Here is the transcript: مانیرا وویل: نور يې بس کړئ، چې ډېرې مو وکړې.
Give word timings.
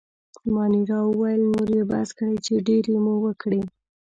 مانیرا 0.53 0.99
وویل: 1.05 1.41
نور 1.53 1.67
يې 1.77 1.83
بس 1.91 2.09
کړئ، 2.17 2.35
چې 2.45 2.53
ډېرې 2.67 2.95
مو 3.03 3.13
وکړې. 3.25 3.61